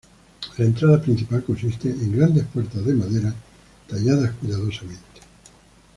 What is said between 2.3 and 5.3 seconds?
puertas de madera tallada cuidadosamente.